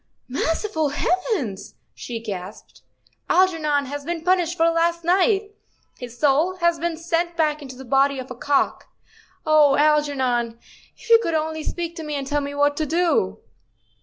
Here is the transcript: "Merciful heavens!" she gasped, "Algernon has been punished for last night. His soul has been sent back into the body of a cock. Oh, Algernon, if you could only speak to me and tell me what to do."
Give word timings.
"Merciful 0.29 0.89
heavens!" 0.89 1.75
she 1.93 2.19
gasped, 2.19 2.81
"Algernon 3.29 3.85
has 3.85 4.03
been 4.03 4.23
punished 4.23 4.57
for 4.57 4.67
last 4.67 5.03
night. 5.03 5.51
His 5.99 6.17
soul 6.17 6.55
has 6.55 6.79
been 6.79 6.97
sent 6.97 7.37
back 7.37 7.61
into 7.61 7.75
the 7.75 7.85
body 7.85 8.17
of 8.17 8.31
a 8.31 8.35
cock. 8.35 8.87
Oh, 9.45 9.75
Algernon, 9.77 10.57
if 10.97 11.07
you 11.11 11.19
could 11.21 11.35
only 11.35 11.63
speak 11.63 11.95
to 11.97 12.03
me 12.03 12.15
and 12.15 12.25
tell 12.25 12.41
me 12.41 12.55
what 12.55 12.75
to 12.77 12.87
do." 12.87 13.41